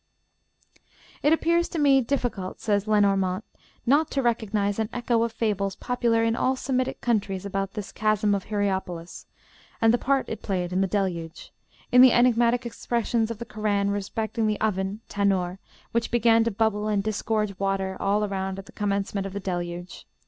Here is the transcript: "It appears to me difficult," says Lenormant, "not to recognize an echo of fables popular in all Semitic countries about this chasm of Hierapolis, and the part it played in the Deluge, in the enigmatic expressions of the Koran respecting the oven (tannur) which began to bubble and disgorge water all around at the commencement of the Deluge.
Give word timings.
"It 1.21 1.31
appears 1.31 1.69
to 1.69 1.77
me 1.77 2.01
difficult," 2.01 2.59
says 2.59 2.87
Lenormant, 2.87 3.43
"not 3.85 4.09
to 4.09 4.23
recognize 4.23 4.79
an 4.79 4.89
echo 4.91 5.21
of 5.21 5.31
fables 5.31 5.75
popular 5.75 6.23
in 6.23 6.35
all 6.35 6.55
Semitic 6.55 7.01
countries 7.01 7.45
about 7.45 7.73
this 7.73 7.91
chasm 7.91 8.33
of 8.33 8.45
Hierapolis, 8.45 9.27
and 9.79 9.93
the 9.93 9.99
part 9.99 10.27
it 10.27 10.41
played 10.41 10.73
in 10.73 10.81
the 10.81 10.87
Deluge, 10.87 11.51
in 11.91 12.01
the 12.01 12.13
enigmatic 12.13 12.65
expressions 12.65 13.29
of 13.29 13.37
the 13.37 13.45
Koran 13.45 13.91
respecting 13.91 14.47
the 14.47 14.59
oven 14.59 15.01
(tannur) 15.07 15.59
which 15.91 16.09
began 16.09 16.43
to 16.45 16.49
bubble 16.49 16.87
and 16.87 17.03
disgorge 17.03 17.59
water 17.59 17.95
all 17.99 18.23
around 18.25 18.57
at 18.57 18.65
the 18.65 18.71
commencement 18.71 19.27
of 19.27 19.33
the 19.33 19.39
Deluge. 19.39 20.07